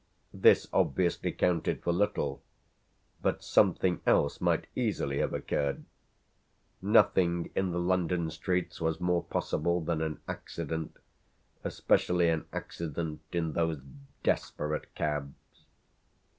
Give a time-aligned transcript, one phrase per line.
[0.33, 2.41] This obviously counted for little;
[3.21, 5.85] but something else might easily have occurred;
[6.81, 10.97] nothing in the London streets was more possible than an accident,
[11.63, 13.79] especially an accident in those
[14.23, 15.65] desperate cabs.